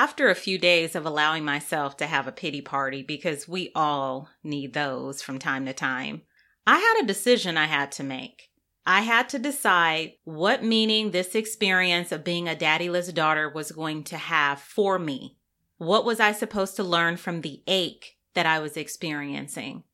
after 0.00 0.30
a 0.30 0.34
few 0.34 0.56
days 0.56 0.96
of 0.96 1.04
allowing 1.04 1.44
myself 1.44 1.94
to 1.94 2.06
have 2.06 2.26
a 2.26 2.32
pity 2.32 2.62
party, 2.62 3.02
because 3.02 3.46
we 3.46 3.70
all 3.74 4.30
need 4.42 4.72
those 4.72 5.20
from 5.20 5.38
time 5.38 5.66
to 5.66 5.74
time, 5.74 6.22
I 6.66 6.78
had 6.78 7.04
a 7.04 7.06
decision 7.06 7.58
I 7.58 7.66
had 7.66 7.92
to 7.92 8.02
make. 8.02 8.48
I 8.86 9.02
had 9.02 9.28
to 9.28 9.38
decide 9.38 10.12
what 10.24 10.64
meaning 10.64 11.10
this 11.10 11.34
experience 11.34 12.12
of 12.12 12.24
being 12.24 12.48
a 12.48 12.54
daddyless 12.54 13.12
daughter 13.12 13.50
was 13.50 13.72
going 13.72 14.04
to 14.04 14.16
have 14.16 14.58
for 14.58 14.98
me. 14.98 15.36
What 15.76 16.06
was 16.06 16.18
I 16.18 16.32
supposed 16.32 16.76
to 16.76 16.82
learn 16.82 17.18
from 17.18 17.42
the 17.42 17.62
ache 17.66 18.16
that 18.32 18.46
I 18.46 18.58
was 18.58 18.78
experiencing? 18.78 19.84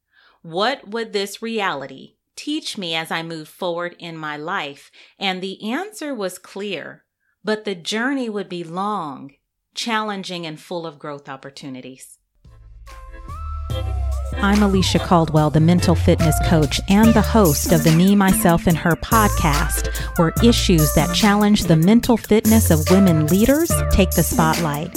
What 0.40 0.86
would 0.86 1.12
this 1.14 1.42
reality 1.42 2.14
teach 2.36 2.78
me 2.78 2.94
as 2.94 3.10
I 3.10 3.24
moved 3.24 3.50
forward 3.50 3.96
in 3.98 4.16
my 4.16 4.36
life? 4.36 4.92
And 5.18 5.42
the 5.42 5.68
answer 5.68 6.14
was 6.14 6.38
clear, 6.38 7.02
but 7.42 7.64
the 7.64 7.74
journey 7.74 8.30
would 8.30 8.48
be 8.48 8.62
long, 8.62 9.32
challenging, 9.76 10.46
and 10.46 10.58
full 10.58 10.86
of 10.86 10.98
growth 10.98 11.28
opportunities. 11.28 12.18
I'm 14.38 14.62
Alicia 14.62 14.98
Caldwell, 14.98 15.50
the 15.50 15.60
mental 15.60 15.94
fitness 15.94 16.36
coach 16.46 16.80
and 16.88 17.14
the 17.14 17.22
host 17.22 17.72
of 17.72 17.84
the 17.84 17.92
Me, 17.92 18.14
Myself, 18.14 18.66
and 18.66 18.76
Her 18.76 18.96
podcast, 18.96 19.88
where 20.18 20.32
issues 20.42 20.92
that 20.94 21.14
challenge 21.14 21.64
the 21.64 21.76
mental 21.76 22.16
fitness 22.16 22.70
of 22.70 22.84
women 22.90 23.26
leaders 23.28 23.70
take 23.90 24.10
the 24.10 24.22
spotlight. 24.22 24.96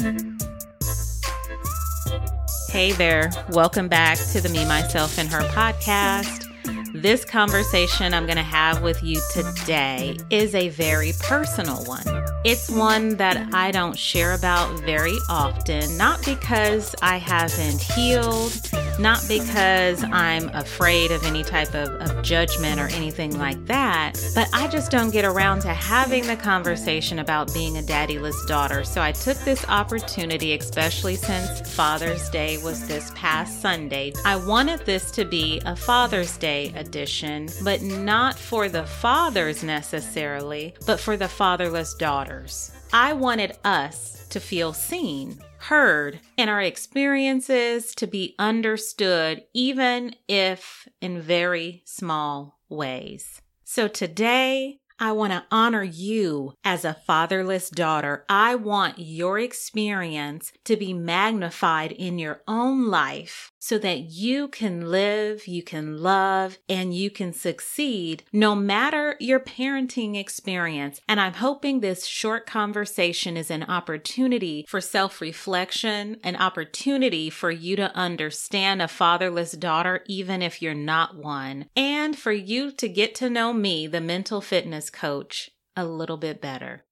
Hey 2.69 2.91
there, 2.91 3.31
welcome 3.51 3.87
back 3.87 4.17
to 4.31 4.41
the 4.41 4.49
Me, 4.49 4.65
Myself, 4.65 5.17
and 5.17 5.29
Her 5.29 5.41
podcast. 5.49 6.45
This 6.93 7.23
conversation 7.23 8.13
I'm 8.13 8.25
going 8.25 8.37
to 8.37 8.43
have 8.43 8.81
with 8.81 9.01
you 9.03 9.21
today 9.31 10.17
is 10.29 10.53
a 10.53 10.69
very 10.69 11.13
personal 11.19 11.83
one. 11.85 12.03
It's 12.45 12.69
one 12.69 13.17
that 13.17 13.53
I 13.53 13.71
don't 13.71 13.97
share 13.97 14.33
about 14.33 14.79
very 14.79 15.17
often, 15.29 15.97
not 15.97 16.23
because 16.23 16.95
I 17.01 17.17
haven't 17.17 17.81
healed, 17.81 18.53
not 18.99 19.23
because 19.27 20.03
I'm 20.03 20.49
afraid 20.49 21.11
of 21.11 21.23
any 21.23 21.43
type 21.43 21.73
of, 21.73 21.89
of 22.01 22.21
judgment 22.21 22.79
or 22.79 22.87
anything 22.87 23.37
like 23.37 23.65
that, 23.65 24.13
but 24.35 24.49
I 24.53 24.67
just 24.67 24.91
don't 24.91 25.11
get 25.11 25.25
around 25.25 25.61
to 25.61 25.69
having 25.69 26.27
the 26.27 26.35
conversation 26.35 27.19
about 27.19 27.53
being 27.53 27.77
a 27.77 27.81
daddyless 27.81 28.45
daughter. 28.47 28.83
So 28.83 29.01
I 29.01 29.13
took 29.13 29.37
this 29.39 29.65
opportunity, 29.69 30.53
especially 30.53 31.15
since 31.15 31.73
Father's 31.73 32.29
Day 32.29 32.57
was 32.61 32.87
this 32.87 33.11
past 33.15 33.61
Sunday. 33.61 34.13
I 34.25 34.35
wanted 34.35 34.85
this 34.85 35.11
to 35.11 35.25
be 35.25 35.61
a 35.65 35.75
Father's 35.75 36.37
Day 36.37 36.73
edition, 36.75 37.49
but 37.63 37.81
not 37.81 38.37
for 38.37 38.67
the 38.67 38.83
fathers 38.85 39.63
necessarily, 39.63 40.73
but 40.85 40.99
for 40.99 41.15
the 41.15 41.27
fatherless 41.29 41.93
daughters. 41.93 42.71
I 42.91 43.13
wanted 43.13 43.57
us 43.63 44.25
to 44.29 44.39
feel 44.39 44.73
seen, 44.73 45.39
heard, 45.59 46.19
and 46.37 46.49
our 46.49 46.61
experiences 46.61 47.93
to 47.95 48.07
be 48.07 48.35
understood, 48.39 49.43
even 49.53 50.15
if 50.27 50.87
in 51.01 51.21
very 51.21 51.81
small 51.85 52.59
ways. 52.69 53.41
So 53.63 53.87
today, 53.87 54.79
I 55.01 55.13
want 55.13 55.31
to 55.31 55.45
honor 55.49 55.83
you 55.83 56.55
as 56.65 56.83
a 56.83 56.97
fatherless 57.07 57.69
daughter. 57.69 58.25
I 58.27 58.55
want 58.55 58.99
your 58.99 59.39
experience 59.39 60.51
to 60.65 60.75
be 60.75 60.93
magnified 60.93 61.93
in 61.93 62.19
your 62.19 62.41
own 62.49 62.87
life 62.87 63.53
so 63.59 63.77
that 63.77 63.99
you 64.11 64.47
can 64.47 64.89
live, 64.89 65.47
you 65.47 65.61
can 65.61 65.97
love, 65.97 66.57
and 66.67 66.93
you 66.93 67.11
can 67.11 67.33
succeed 67.33 68.23
no 68.31 68.55
matter 68.55 69.15
your 69.19 69.39
parenting 69.39 70.17
experience. 70.17 71.01
And 71.07 71.19
I'm 71.19 71.33
hoping 71.33 71.79
this 71.79 72.05
short 72.05 72.45
conversation 72.45 73.37
is 73.37 73.51
an 73.51 73.63
opportunity 73.63 74.65
for 74.67 74.81
self 74.81 75.21
reflection, 75.21 76.17
an 76.23 76.37
opportunity 76.37 77.29
for 77.29 77.51
you 77.51 77.75
to 77.75 77.95
understand 77.95 78.81
a 78.81 78.87
fatherless 78.87 79.51
daughter, 79.51 80.03
even 80.07 80.41
if 80.41 80.61
you're 80.61 80.73
not 80.73 81.15
one, 81.15 81.65
and 81.75 82.17
for 82.17 82.31
you 82.31 82.71
to 82.71 82.87
get 82.87 83.13
to 83.15 83.29
know 83.29 83.53
me, 83.53 83.87
the 83.87 84.01
mental 84.01 84.41
fitness 84.41 84.89
coach, 84.89 85.49
a 85.75 85.85
little 85.85 86.17
bit 86.17 86.41
better. 86.41 86.85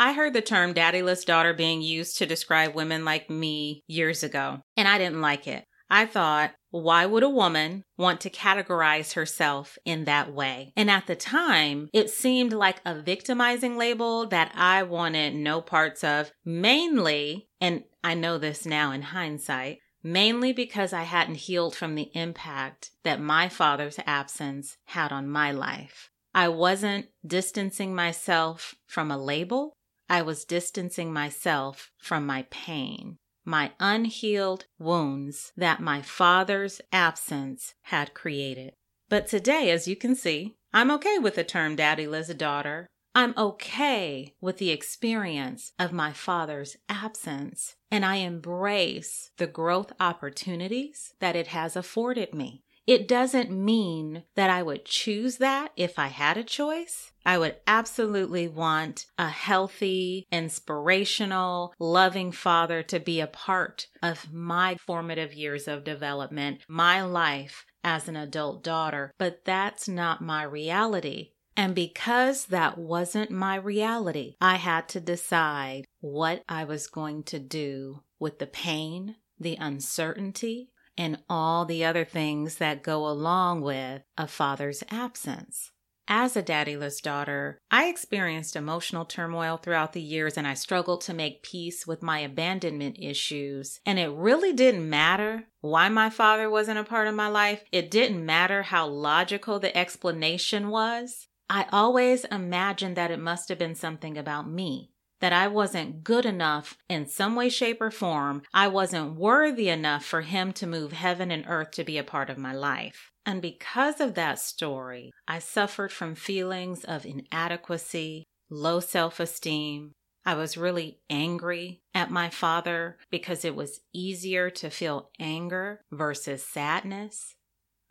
I 0.00 0.12
heard 0.12 0.32
the 0.32 0.40
term 0.40 0.74
daddyless 0.74 1.24
daughter 1.24 1.52
being 1.52 1.82
used 1.82 2.18
to 2.18 2.26
describe 2.26 2.74
women 2.74 3.04
like 3.04 3.28
me 3.28 3.82
years 3.88 4.22
ago, 4.22 4.60
and 4.76 4.86
I 4.86 4.96
didn't 4.96 5.20
like 5.20 5.48
it. 5.48 5.64
I 5.90 6.06
thought, 6.06 6.52
why 6.70 7.06
would 7.06 7.22
a 7.22 7.30
woman 7.30 7.84
want 7.96 8.20
to 8.22 8.30
categorize 8.30 9.14
herself 9.14 9.78
in 9.84 10.04
that 10.04 10.32
way? 10.32 10.72
And 10.76 10.90
at 10.90 11.06
the 11.06 11.16
time, 11.16 11.88
it 11.92 12.10
seemed 12.10 12.52
like 12.52 12.80
a 12.84 13.00
victimizing 13.00 13.76
label 13.78 14.26
that 14.26 14.52
I 14.54 14.82
wanted 14.82 15.34
no 15.34 15.62
parts 15.62 16.04
of, 16.04 16.30
mainly, 16.44 17.48
and 17.60 17.84
I 18.04 18.14
know 18.14 18.36
this 18.36 18.66
now 18.66 18.92
in 18.92 19.02
hindsight, 19.02 19.78
mainly 20.02 20.52
because 20.52 20.92
I 20.92 21.04
hadn't 21.04 21.36
healed 21.36 21.74
from 21.74 21.94
the 21.94 22.10
impact 22.14 22.90
that 23.02 23.20
my 23.20 23.48
father's 23.48 23.98
absence 24.06 24.76
had 24.86 25.10
on 25.10 25.28
my 25.28 25.52
life. 25.52 26.10
I 26.34 26.48
wasn't 26.48 27.06
distancing 27.26 27.94
myself 27.94 28.74
from 28.86 29.10
a 29.10 29.18
label. 29.18 29.72
I 30.08 30.22
was 30.22 30.44
distancing 30.44 31.12
myself 31.12 31.90
from 31.98 32.26
my 32.26 32.46
pain 32.50 33.18
my 33.48 33.72
unhealed 33.80 34.66
wounds 34.78 35.52
that 35.56 35.80
my 35.80 36.02
father's 36.02 36.82
absence 36.92 37.74
had 37.84 38.12
created. 38.12 38.74
But 39.08 39.26
today, 39.26 39.70
as 39.70 39.88
you 39.88 39.96
can 39.96 40.14
see, 40.14 40.56
I'm 40.72 40.90
okay 40.90 41.18
with 41.18 41.36
the 41.36 41.44
term 41.44 41.74
daddyless 41.74 42.36
daughter. 42.36 42.86
I'm 43.14 43.32
okay 43.38 44.34
with 44.38 44.58
the 44.58 44.70
experience 44.70 45.72
of 45.78 45.92
my 45.92 46.12
father's 46.12 46.76
absence, 46.90 47.74
and 47.90 48.04
I 48.04 48.16
embrace 48.16 49.30
the 49.38 49.46
growth 49.46 49.92
opportunities 49.98 51.14
that 51.18 51.34
it 51.34 51.48
has 51.48 51.74
afforded 51.74 52.34
me. 52.34 52.64
It 52.88 53.06
doesn't 53.06 53.50
mean 53.50 54.22
that 54.34 54.48
I 54.48 54.62
would 54.62 54.86
choose 54.86 55.36
that 55.36 55.72
if 55.76 55.98
I 55.98 56.06
had 56.06 56.38
a 56.38 56.42
choice. 56.42 57.12
I 57.26 57.36
would 57.36 57.56
absolutely 57.66 58.48
want 58.48 59.04
a 59.18 59.28
healthy, 59.28 60.26
inspirational, 60.32 61.74
loving 61.78 62.32
father 62.32 62.82
to 62.84 62.98
be 62.98 63.20
a 63.20 63.26
part 63.26 63.88
of 64.02 64.32
my 64.32 64.76
formative 64.86 65.34
years 65.34 65.68
of 65.68 65.84
development, 65.84 66.62
my 66.66 67.02
life 67.02 67.66
as 67.84 68.08
an 68.08 68.16
adult 68.16 68.64
daughter. 68.64 69.12
But 69.18 69.44
that's 69.44 69.86
not 69.86 70.22
my 70.22 70.42
reality. 70.42 71.32
And 71.58 71.74
because 71.74 72.46
that 72.46 72.78
wasn't 72.78 73.30
my 73.30 73.56
reality, 73.56 74.36
I 74.40 74.56
had 74.56 74.88
to 74.88 75.00
decide 75.00 75.84
what 76.00 76.42
I 76.48 76.64
was 76.64 76.86
going 76.86 77.24
to 77.24 77.38
do 77.38 78.00
with 78.18 78.38
the 78.38 78.46
pain, 78.46 79.16
the 79.38 79.56
uncertainty, 79.60 80.70
and 80.98 81.22
all 81.30 81.64
the 81.64 81.84
other 81.84 82.04
things 82.04 82.56
that 82.56 82.82
go 82.82 83.08
along 83.08 83.62
with 83.62 84.02
a 84.18 84.26
father's 84.26 84.82
absence. 84.90 85.70
As 86.10 86.36
a 86.36 86.42
daddyless 86.42 87.02
daughter, 87.02 87.58
I 87.70 87.86
experienced 87.88 88.56
emotional 88.56 89.04
turmoil 89.04 89.58
throughout 89.58 89.92
the 89.92 90.00
years 90.00 90.38
and 90.38 90.46
I 90.46 90.54
struggled 90.54 91.02
to 91.02 91.14
make 91.14 91.42
peace 91.42 91.86
with 91.86 92.02
my 92.02 92.20
abandonment 92.20 92.96
issues. 92.98 93.80
And 93.84 93.98
it 93.98 94.10
really 94.10 94.54
didn't 94.54 94.88
matter 94.88 95.44
why 95.60 95.90
my 95.90 96.08
father 96.08 96.48
wasn't 96.48 96.78
a 96.78 96.84
part 96.84 97.08
of 97.08 97.14
my 97.14 97.28
life. 97.28 97.62
It 97.70 97.90
didn't 97.90 98.24
matter 98.24 98.62
how 98.62 98.86
logical 98.86 99.58
the 99.58 99.76
explanation 99.76 100.70
was. 100.70 101.28
I 101.50 101.66
always 101.72 102.24
imagined 102.24 102.96
that 102.96 103.10
it 103.10 103.20
must 103.20 103.50
have 103.50 103.58
been 103.58 103.74
something 103.74 104.16
about 104.16 104.50
me 104.50 104.92
that 105.20 105.32
I 105.32 105.48
wasn't 105.48 106.04
good 106.04 106.24
enough 106.24 106.76
in 106.88 107.06
some 107.06 107.34
way, 107.34 107.48
shape, 107.48 107.80
or 107.80 107.90
form. 107.90 108.42
I 108.54 108.68
wasn't 108.68 109.16
worthy 109.16 109.68
enough 109.68 110.04
for 110.04 110.22
him 110.22 110.52
to 110.54 110.66
move 110.66 110.92
heaven 110.92 111.30
and 111.30 111.44
earth 111.48 111.72
to 111.72 111.84
be 111.84 111.98
a 111.98 112.04
part 112.04 112.30
of 112.30 112.38
my 112.38 112.54
life. 112.54 113.10
And 113.26 113.42
because 113.42 114.00
of 114.00 114.14
that 114.14 114.38
story, 114.38 115.12
I 115.26 115.38
suffered 115.38 115.92
from 115.92 116.14
feelings 116.14 116.84
of 116.84 117.04
inadequacy, 117.04 118.24
low 118.48 118.80
self 118.80 119.20
esteem. 119.20 119.92
I 120.24 120.34
was 120.34 120.56
really 120.56 121.00
angry 121.08 121.80
at 121.94 122.10
my 122.10 122.28
father 122.28 122.98
because 123.10 123.44
it 123.44 123.54
was 123.54 123.80
easier 123.94 124.50
to 124.50 124.70
feel 124.70 125.10
anger 125.18 125.80
versus 125.90 126.42
sadness. 126.42 127.34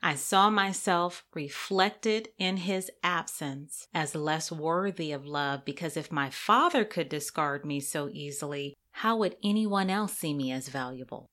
I 0.07 0.15
saw 0.15 0.49
myself 0.49 1.25
reflected 1.33 2.29
in 2.37 2.55
his 2.55 2.89
absence 3.03 3.89
as 3.93 4.15
less 4.15 4.49
worthy 4.49 5.11
of 5.11 5.25
love 5.25 5.65
because 5.65 5.97
if 5.97 6.13
my 6.13 6.29
father 6.29 6.85
could 6.85 7.09
discard 7.09 7.65
me 7.65 7.81
so 7.81 8.07
easily, 8.13 8.73
how 8.91 9.17
would 9.17 9.35
anyone 9.43 9.89
else 9.89 10.13
see 10.13 10.33
me 10.33 10.49
as 10.53 10.69
valuable? 10.69 11.25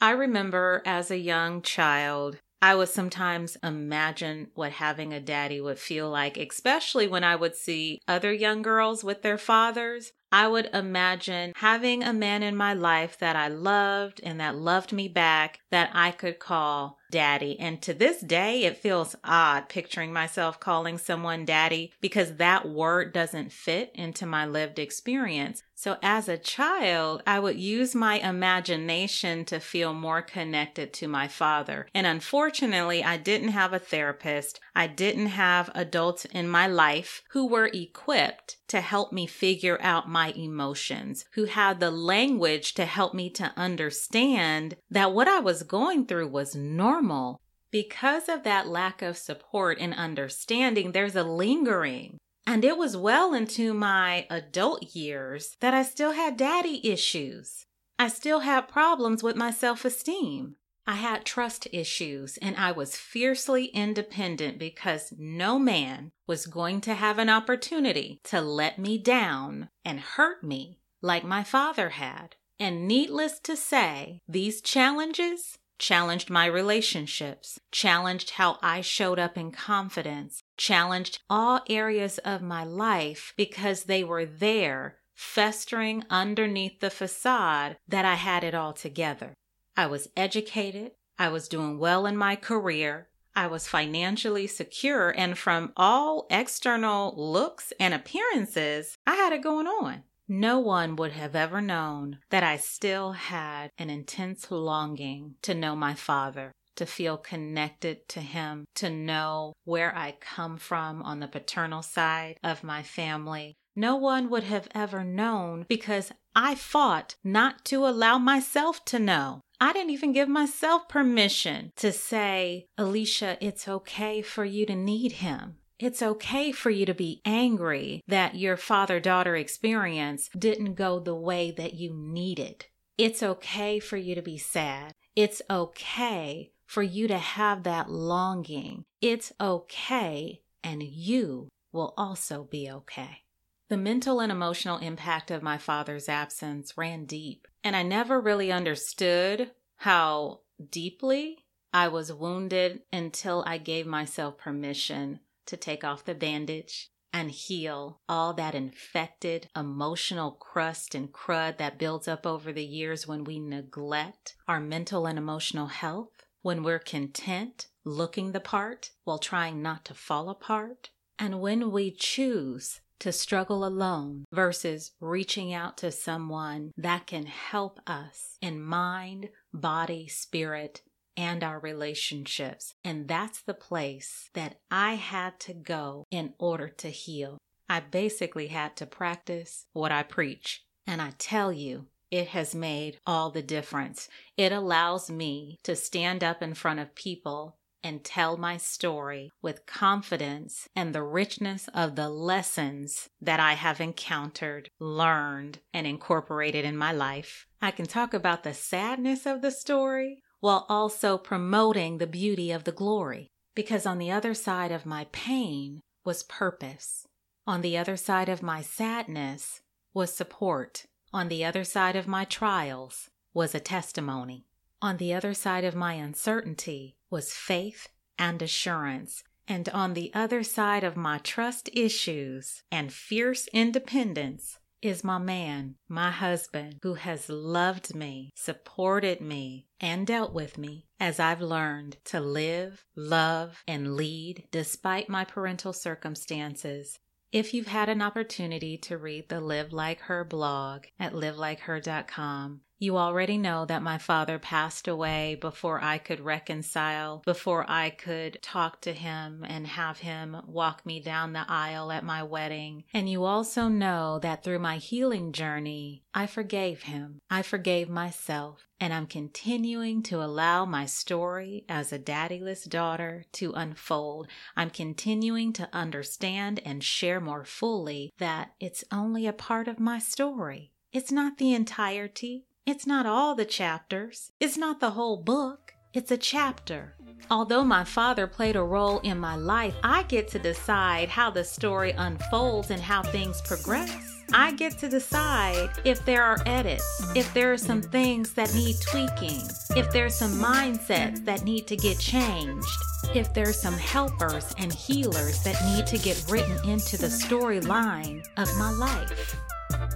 I 0.00 0.10
remember 0.10 0.82
as 0.84 1.12
a 1.12 1.16
young 1.16 1.62
child, 1.62 2.38
I 2.60 2.74
would 2.74 2.88
sometimes 2.88 3.56
imagine 3.62 4.48
what 4.54 4.72
having 4.72 5.12
a 5.12 5.20
daddy 5.20 5.60
would 5.60 5.78
feel 5.78 6.10
like, 6.10 6.36
especially 6.36 7.06
when 7.06 7.22
I 7.22 7.36
would 7.36 7.54
see 7.54 8.00
other 8.08 8.32
young 8.32 8.60
girls 8.60 9.04
with 9.04 9.22
their 9.22 9.38
fathers. 9.38 10.10
I 10.32 10.48
would 10.48 10.70
imagine 10.74 11.52
having 11.54 12.02
a 12.02 12.12
man 12.12 12.42
in 12.42 12.56
my 12.56 12.74
life 12.74 13.18
that 13.20 13.36
I 13.36 13.46
loved 13.46 14.20
and 14.24 14.40
that 14.40 14.56
loved 14.56 14.92
me 14.92 15.06
back 15.06 15.60
that 15.70 15.90
I 15.94 16.10
could 16.10 16.40
call 16.40 16.95
daddy. 17.10 17.58
And 17.58 17.80
to 17.82 17.94
this 17.94 18.20
day, 18.20 18.64
it 18.64 18.76
feels 18.76 19.16
odd 19.24 19.68
picturing 19.68 20.12
myself 20.12 20.60
calling 20.60 20.98
someone 20.98 21.44
daddy 21.44 21.92
because 22.00 22.36
that 22.36 22.68
word 22.68 23.12
doesn't 23.12 23.52
fit 23.52 23.90
into 23.94 24.26
my 24.26 24.46
lived 24.46 24.78
experience. 24.78 25.62
So, 25.78 25.98
as 26.02 26.26
a 26.26 26.38
child, 26.38 27.22
I 27.26 27.38
would 27.38 27.58
use 27.58 27.94
my 27.94 28.18
imagination 28.18 29.44
to 29.44 29.60
feel 29.60 29.92
more 29.92 30.22
connected 30.22 30.94
to 30.94 31.06
my 31.06 31.28
father. 31.28 31.86
And 31.94 32.06
unfortunately, 32.06 33.04
I 33.04 33.18
didn't 33.18 33.48
have 33.48 33.74
a 33.74 33.78
therapist. 33.78 34.58
I 34.74 34.86
didn't 34.86 35.26
have 35.26 35.70
adults 35.74 36.24
in 36.24 36.48
my 36.48 36.66
life 36.66 37.22
who 37.32 37.46
were 37.46 37.70
equipped 37.74 38.56
to 38.68 38.80
help 38.80 39.12
me 39.12 39.26
figure 39.26 39.78
out 39.82 40.08
my 40.08 40.30
emotions, 40.30 41.26
who 41.32 41.44
had 41.44 41.78
the 41.78 41.90
language 41.90 42.72
to 42.74 42.86
help 42.86 43.12
me 43.12 43.28
to 43.30 43.52
understand 43.54 44.76
that 44.90 45.12
what 45.12 45.28
I 45.28 45.40
was 45.40 45.62
going 45.62 46.06
through 46.06 46.28
was 46.28 46.56
normal. 46.56 47.38
Because 47.70 48.30
of 48.30 48.44
that 48.44 48.66
lack 48.66 49.02
of 49.02 49.18
support 49.18 49.76
and 49.78 49.92
understanding, 49.92 50.92
there's 50.92 51.16
a 51.16 51.22
lingering 51.22 52.18
and 52.46 52.64
it 52.64 52.78
was 52.78 52.96
well 52.96 53.34
into 53.34 53.74
my 53.74 54.26
adult 54.30 54.94
years 54.94 55.56
that 55.60 55.74
I 55.74 55.82
still 55.82 56.12
had 56.12 56.36
daddy 56.36 56.86
issues. 56.88 57.66
I 57.98 58.08
still 58.08 58.40
had 58.40 58.68
problems 58.68 59.22
with 59.22 59.36
my 59.36 59.50
self 59.50 59.84
esteem. 59.84 60.56
I 60.86 60.94
had 60.94 61.24
trust 61.24 61.66
issues 61.72 62.36
and 62.36 62.56
I 62.56 62.70
was 62.70 62.96
fiercely 62.96 63.66
independent 63.66 64.58
because 64.58 65.12
no 65.18 65.58
man 65.58 66.12
was 66.28 66.46
going 66.46 66.80
to 66.82 66.94
have 66.94 67.18
an 67.18 67.28
opportunity 67.28 68.20
to 68.24 68.40
let 68.40 68.78
me 68.78 68.96
down 68.96 69.68
and 69.84 69.98
hurt 69.98 70.44
me 70.44 70.78
like 71.02 71.24
my 71.24 71.42
father 71.42 71.90
had. 71.90 72.36
And 72.60 72.86
needless 72.86 73.40
to 73.40 73.56
say, 73.56 74.22
these 74.28 74.60
challenges 74.60 75.58
challenged 75.78 76.30
my 76.30 76.46
relationships, 76.46 77.58
challenged 77.70 78.30
how 78.30 78.58
I 78.62 78.80
showed 78.80 79.18
up 79.18 79.36
in 79.36 79.50
confidence, 79.50 80.42
challenged 80.56 81.20
all 81.28 81.62
areas 81.68 82.18
of 82.18 82.42
my 82.42 82.64
life 82.64 83.32
because 83.36 83.84
they 83.84 84.02
were 84.02 84.24
there 84.24 84.98
festering 85.14 86.04
underneath 86.10 86.80
the 86.80 86.90
facade 86.90 87.76
that 87.88 88.04
I 88.04 88.14
had 88.14 88.44
it 88.44 88.54
all 88.54 88.72
together. 88.72 89.34
I 89.76 89.86
was 89.86 90.08
educated, 90.16 90.92
I 91.18 91.28
was 91.28 91.48
doing 91.48 91.78
well 91.78 92.06
in 92.06 92.16
my 92.16 92.36
career, 92.36 93.08
I 93.34 93.46
was 93.46 93.68
financially 93.68 94.46
secure, 94.46 95.10
and 95.10 95.36
from 95.36 95.72
all 95.76 96.26
external 96.30 97.14
looks 97.16 97.72
and 97.78 97.92
appearances, 97.92 98.96
I 99.06 99.16
had 99.16 99.32
it 99.32 99.42
going 99.42 99.66
on. 99.66 100.04
No 100.28 100.58
one 100.58 100.96
would 100.96 101.12
have 101.12 101.36
ever 101.36 101.60
known 101.60 102.18
that 102.30 102.42
I 102.42 102.56
still 102.56 103.12
had 103.12 103.70
an 103.78 103.90
intense 103.90 104.50
longing 104.50 105.34
to 105.42 105.54
know 105.54 105.76
my 105.76 105.94
father, 105.94 106.52
to 106.76 106.86
feel 106.86 107.16
connected 107.16 108.08
to 108.10 108.20
him, 108.20 108.64
to 108.76 108.90
know 108.90 109.52
where 109.64 109.96
I 109.96 110.16
come 110.20 110.56
from 110.56 111.02
on 111.02 111.20
the 111.20 111.28
paternal 111.28 111.82
side 111.82 112.38
of 112.42 112.64
my 112.64 112.82
family. 112.82 113.56
No 113.74 113.96
one 113.96 114.30
would 114.30 114.44
have 114.44 114.68
ever 114.74 115.04
known 115.04 115.66
because 115.68 116.10
I 116.34 116.54
fought 116.54 117.16
not 117.22 117.64
to 117.66 117.86
allow 117.86 118.18
myself 118.18 118.84
to 118.86 118.98
know. 118.98 119.40
I 119.60 119.72
didn't 119.72 119.90
even 119.90 120.12
give 120.12 120.28
myself 120.28 120.88
permission 120.88 121.72
to 121.76 121.92
say, 121.92 122.66
Alicia, 122.76 123.38
it's 123.40 123.68
okay 123.68 124.22
for 124.22 124.44
you 124.44 124.66
to 124.66 124.74
need 124.74 125.12
him. 125.12 125.56
It's 125.78 126.02
okay 126.02 126.52
for 126.52 126.70
you 126.70 126.86
to 126.86 126.94
be 126.94 127.20
angry 127.26 128.02
that 128.08 128.34
your 128.34 128.56
father 128.56 128.98
daughter 128.98 129.36
experience 129.36 130.30
didn't 130.36 130.74
go 130.74 130.98
the 130.98 131.14
way 131.14 131.50
that 131.50 131.74
you 131.74 131.92
needed. 131.92 132.66
It's 132.96 133.22
okay 133.22 133.78
for 133.78 133.98
you 133.98 134.14
to 134.14 134.22
be 134.22 134.38
sad. 134.38 134.92
It's 135.14 135.42
okay 135.50 136.52
for 136.66 136.82
you 136.82 137.08
to 137.08 137.18
have 137.18 137.62
that 137.62 137.90
longing. 137.90 138.84
It's 139.00 139.32
okay, 139.40 140.42
and 140.62 140.82
you 140.82 141.48
will 141.72 141.94
also 141.96 142.44
be 142.44 142.70
okay. 142.70 143.22
The 143.68 143.76
mental 143.76 144.20
and 144.20 144.30
emotional 144.30 144.78
impact 144.78 145.30
of 145.30 145.42
my 145.42 145.58
father's 145.58 146.08
absence 146.08 146.76
ran 146.76 147.04
deep, 147.04 147.48
and 147.64 147.74
I 147.74 147.82
never 147.82 148.20
really 148.20 148.52
understood 148.52 149.50
how 149.76 150.40
deeply 150.70 151.38
I 151.72 151.88
was 151.88 152.12
wounded 152.12 152.82
until 152.92 153.44
I 153.46 153.58
gave 153.58 153.86
myself 153.86 154.38
permission 154.38 155.20
to 155.46 155.56
take 155.56 155.84
off 155.84 156.04
the 156.04 156.14
bandage 156.14 156.90
and 157.12 157.30
heal 157.30 158.00
all 158.08 158.34
that 158.34 158.54
infected 158.54 159.48
emotional 159.56 160.32
crust 160.32 160.94
and 160.94 161.12
crud 161.12 161.58
that 161.58 161.78
builds 161.78 162.06
up 162.06 162.26
over 162.26 162.52
the 162.52 162.64
years 162.64 163.06
when 163.06 163.24
we 163.24 163.38
neglect 163.38 164.36
our 164.46 164.60
mental 164.60 165.06
and 165.06 165.18
emotional 165.18 165.66
health, 165.66 166.15
when 166.46 166.62
we're 166.62 166.78
content 166.78 167.66
looking 167.84 168.30
the 168.30 168.38
part 168.38 168.92
while 169.02 169.18
trying 169.18 169.60
not 169.60 169.84
to 169.84 169.92
fall 169.92 170.30
apart, 170.30 170.90
and 171.18 171.40
when 171.40 171.72
we 171.72 171.90
choose 171.90 172.80
to 173.00 173.10
struggle 173.10 173.64
alone 173.64 174.24
versus 174.32 174.92
reaching 175.00 175.52
out 175.52 175.76
to 175.76 175.90
someone 175.90 176.70
that 176.76 177.04
can 177.04 177.26
help 177.26 177.80
us 177.84 178.38
in 178.40 178.62
mind, 178.62 179.28
body, 179.52 180.06
spirit, 180.06 180.82
and 181.16 181.42
our 181.42 181.58
relationships. 181.58 182.74
And 182.84 183.08
that's 183.08 183.42
the 183.42 183.52
place 183.52 184.30
that 184.34 184.60
I 184.70 184.94
had 184.94 185.40
to 185.40 185.52
go 185.52 186.04
in 186.12 186.32
order 186.38 186.68
to 186.68 186.90
heal. 186.90 187.38
I 187.68 187.80
basically 187.80 188.46
had 188.46 188.76
to 188.76 188.86
practice 188.86 189.66
what 189.72 189.90
I 189.90 190.04
preach. 190.04 190.62
And 190.86 191.02
I 191.02 191.12
tell 191.18 191.52
you, 191.52 191.86
it 192.16 192.28
has 192.28 192.54
made 192.54 192.98
all 193.06 193.30
the 193.30 193.42
difference. 193.42 194.08
It 194.36 194.52
allows 194.52 195.10
me 195.10 195.58
to 195.64 195.76
stand 195.76 196.24
up 196.24 196.42
in 196.42 196.54
front 196.54 196.80
of 196.80 196.94
people 196.94 197.58
and 197.84 198.02
tell 198.02 198.36
my 198.36 198.56
story 198.56 199.30
with 199.42 199.66
confidence 199.66 200.68
and 200.74 200.92
the 200.92 201.02
richness 201.02 201.68
of 201.72 201.94
the 201.94 202.08
lessons 202.08 203.08
that 203.20 203.38
I 203.38 203.52
have 203.52 203.80
encountered, 203.80 204.70
learned, 204.80 205.60
and 205.72 205.86
incorporated 205.86 206.64
in 206.64 206.76
my 206.76 206.90
life. 206.90 207.46
I 207.62 207.70
can 207.70 207.86
talk 207.86 208.12
about 208.12 208.42
the 208.42 208.54
sadness 208.54 209.26
of 209.26 209.42
the 209.42 209.52
story 209.52 210.22
while 210.40 210.66
also 210.68 211.16
promoting 211.18 211.98
the 211.98 212.06
beauty 212.06 212.50
of 212.50 212.64
the 212.64 212.72
glory. 212.72 213.28
Because 213.54 213.86
on 213.86 213.98
the 213.98 214.10
other 214.10 214.34
side 214.34 214.72
of 214.72 214.84
my 214.84 215.06
pain 215.12 215.80
was 216.04 216.22
purpose. 216.24 217.06
On 217.46 217.60
the 217.60 217.78
other 217.78 217.96
side 217.96 218.28
of 218.28 218.42
my 218.42 218.62
sadness 218.62 219.60
was 219.94 220.14
support. 220.14 220.86
On 221.12 221.28
the 221.28 221.44
other 221.44 221.64
side 221.64 221.96
of 221.96 222.06
my 222.06 222.24
trials 222.24 223.10
was 223.32 223.54
a 223.54 223.60
testimony. 223.60 224.46
On 224.82 224.96
the 224.96 225.14
other 225.14 225.34
side 225.34 225.64
of 225.64 225.74
my 225.74 225.94
uncertainty 225.94 226.96
was 227.10 227.32
faith 227.32 227.88
and 228.18 228.42
assurance. 228.42 229.22
And 229.48 229.68
on 229.68 229.94
the 229.94 230.10
other 230.12 230.42
side 230.42 230.84
of 230.84 230.96
my 230.96 231.18
trust 231.18 231.70
issues 231.72 232.62
and 232.70 232.92
fierce 232.92 233.46
independence 233.52 234.58
is 234.82 235.04
my 235.04 235.18
man, 235.18 235.76
my 235.88 236.10
husband, 236.10 236.78
who 236.82 236.94
has 236.94 237.28
loved 237.28 237.94
me, 237.94 238.30
supported 238.34 239.20
me, 239.20 239.66
and 239.80 240.06
dealt 240.06 240.32
with 240.32 240.58
me 240.58 240.86
as 241.00 241.18
I've 241.18 241.40
learned 241.40 241.96
to 242.06 242.20
live, 242.20 242.84
love, 242.94 243.62
and 243.66 243.96
lead 243.96 244.44
despite 244.50 245.08
my 245.08 245.24
parental 245.24 245.72
circumstances. 245.72 246.98
If 247.36 247.52
you've 247.52 247.66
had 247.66 247.90
an 247.90 248.00
opportunity 248.00 248.78
to 248.78 248.96
read 248.96 249.28
the 249.28 249.42
Live 249.42 249.70
Like 249.70 250.00
Her 250.00 250.24
blog 250.24 250.86
at 250.98 251.12
livelikeher.com, 251.12 252.62
you 252.78 252.98
already 252.98 253.38
know 253.38 253.64
that 253.64 253.82
my 253.82 253.98
father 253.98 254.38
passed 254.38 254.86
away 254.86 255.36
before 255.40 255.82
I 255.82 255.98
could 255.98 256.20
reconcile, 256.20 257.22
before 257.24 257.64
I 257.68 257.90
could 257.90 258.38
talk 258.42 258.80
to 258.82 258.92
him 258.92 259.44
and 259.48 259.66
have 259.66 259.98
him 260.00 260.36
walk 260.46 260.84
me 260.84 261.00
down 261.00 261.32
the 261.32 261.46
aisle 261.48 261.90
at 261.90 262.04
my 262.04 262.22
wedding. 262.22 262.84
And 262.92 263.08
you 263.08 263.24
also 263.24 263.68
know 263.68 264.18
that 264.20 264.44
through 264.44 264.58
my 264.58 264.76
healing 264.76 265.32
journey, 265.32 266.04
I 266.12 266.26
forgave 266.26 266.82
him. 266.82 267.20
I 267.30 267.42
forgave 267.42 267.88
myself. 267.88 268.66
And 268.78 268.92
I'm 268.92 269.06
continuing 269.06 270.02
to 270.04 270.22
allow 270.22 270.66
my 270.66 270.84
story 270.84 271.64
as 271.66 271.92
a 271.92 271.98
daddyless 271.98 272.68
daughter 272.68 273.24
to 273.32 273.52
unfold. 273.52 274.28
I'm 274.54 274.68
continuing 274.68 275.54
to 275.54 275.68
understand 275.72 276.60
and 276.62 276.84
share 276.84 277.20
more 277.20 277.46
fully 277.46 278.12
that 278.18 278.50
it's 278.60 278.84
only 278.92 279.26
a 279.26 279.32
part 279.32 279.66
of 279.66 279.80
my 279.80 279.98
story. 279.98 280.72
It's 280.92 281.10
not 281.10 281.38
the 281.38 281.54
entirety. 281.54 282.44
It's 282.66 282.84
not 282.84 283.06
all 283.06 283.36
the 283.36 283.44
chapters, 283.44 284.32
it's 284.40 284.56
not 284.56 284.80
the 284.80 284.90
whole 284.90 285.18
book, 285.18 285.74
it's 285.94 286.10
a 286.10 286.16
chapter. 286.16 286.96
Although 287.30 287.62
my 287.62 287.84
father 287.84 288.26
played 288.26 288.56
a 288.56 288.62
role 288.64 288.98
in 289.04 289.20
my 289.20 289.36
life, 289.36 289.76
I 289.84 290.02
get 290.02 290.26
to 290.30 290.40
decide 290.40 291.08
how 291.08 291.30
the 291.30 291.44
story 291.44 291.92
unfolds 291.92 292.72
and 292.72 292.82
how 292.82 293.04
things 293.04 293.40
progress. 293.42 294.20
I 294.32 294.50
get 294.50 294.78
to 294.78 294.88
decide 294.88 295.70
if 295.84 296.04
there 296.04 296.24
are 296.24 296.42
edits, 296.44 296.84
if 297.14 297.32
there 297.34 297.52
are 297.52 297.56
some 297.56 297.82
things 297.82 298.32
that 298.32 298.52
need 298.52 298.74
tweaking, 298.80 299.42
if 299.76 299.92
there's 299.92 300.16
some 300.16 300.32
mindsets 300.32 301.24
that 301.24 301.44
need 301.44 301.68
to 301.68 301.76
get 301.76 302.00
changed, 302.00 302.66
if 303.14 303.32
there's 303.32 303.60
some 303.60 303.78
helpers 303.78 304.52
and 304.58 304.72
healers 304.72 305.40
that 305.44 305.64
need 305.66 305.86
to 305.86 305.98
get 305.98 306.24
written 306.28 306.68
into 306.68 306.98
the 306.98 307.06
storyline 307.06 308.26
of 308.36 308.48
my 308.58 308.72
life. 308.72 309.36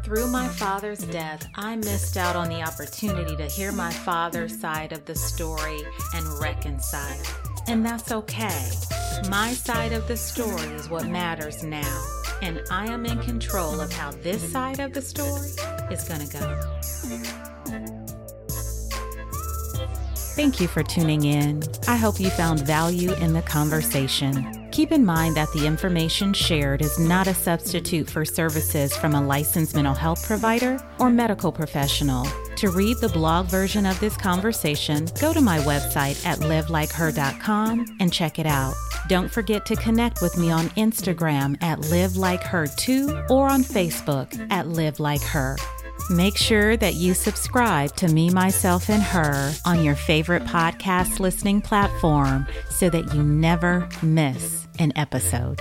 Through 0.05 0.29
my 0.29 0.49
father's 0.49 1.01
death, 1.01 1.47
I 1.55 1.77
missed 1.77 2.17
out 2.17 2.37
on 2.37 2.49
the 2.49 2.63
opportunity 2.63 3.37
to 3.37 3.47
hear 3.47 3.73
my 3.73 3.91
father's 3.93 4.59
side 4.59 4.93
of 4.93 5.05
the 5.05 5.15
story 5.15 5.83
and 6.15 6.27
reconcile. 6.41 7.23
And 7.69 7.85
that's 7.85 8.11
okay. 8.11 8.71
My 9.29 9.53
side 9.53 9.93
of 9.93 10.09
the 10.09 10.17
story 10.17 10.69
is 10.75 10.89
what 10.89 11.07
matters 11.07 11.63
now. 11.63 12.05
and 12.43 12.63
I 12.71 12.87
am 12.87 13.07
in 13.07 13.19
control 13.21 13.81
of 13.81 13.93
how 13.93 14.11
this 14.13 14.51
side 14.51 14.81
of 14.81 14.93
the 14.93 15.03
story 15.03 15.51
is 15.91 16.09
going 16.09 16.27
to 16.27 16.39
go. 16.39 16.61
Thank 20.35 20.61
you 20.61 20.69
for 20.69 20.83
tuning 20.83 21.25
in. 21.25 21.63
I 21.87 21.97
hope 21.97 22.19
you 22.19 22.31
found 22.31 22.61
value 22.61 23.13
in 23.15 23.35
the 23.35 23.43
conversation. 23.43 24.60
Keep 24.81 24.93
in 24.93 25.05
mind 25.05 25.37
that 25.37 25.53
the 25.53 25.67
information 25.67 26.33
shared 26.33 26.81
is 26.81 26.99
not 26.99 27.27
a 27.27 27.35
substitute 27.35 28.09
for 28.09 28.25
services 28.25 28.97
from 28.97 29.15
a 29.15 29.21
licensed 29.21 29.75
mental 29.75 29.93
health 29.93 30.25
provider 30.25 30.83
or 30.99 31.11
medical 31.11 31.53
professional. 31.53 32.27
To 32.57 32.71
read 32.71 32.97
the 33.03 33.11
blog 33.11 33.45
version 33.49 33.85
of 33.85 34.01
this 34.01 34.17
conversation, 34.17 35.07
go 35.21 35.35
to 35.35 35.43
my 35.43 35.59
website 35.59 36.25
at 36.25 36.39
livelikeher.com 36.39 37.99
and 38.01 38.11
check 38.11 38.39
it 38.39 38.47
out. 38.47 38.73
Don't 39.07 39.31
forget 39.31 39.67
to 39.67 39.77
connect 39.77 40.23
with 40.23 40.39
me 40.39 40.51
on 40.51 40.71
Instagram 40.71 41.63
at 41.63 41.81
livelikeher2 41.81 43.29
or 43.29 43.51
on 43.51 43.63
Facebook 43.63 44.35
at 44.51 44.65
livelikeher. 44.65 45.59
Make 46.09 46.39
sure 46.39 46.79
that 46.79 46.95
you 46.95 47.13
subscribe 47.13 47.95
to 47.97 48.09
Me, 48.09 48.31
Myself, 48.31 48.89
and 48.89 49.03
Her 49.03 49.53
on 49.67 49.85
your 49.85 49.95
favorite 49.95 50.45
podcast 50.45 51.21
listening 51.21 51.61
platform 51.61 52.47
so 52.71 52.89
that 52.89 53.13
you 53.15 53.23
never 53.23 53.87
miss 54.01 54.60
an 54.81 54.93
episode. 54.97 55.61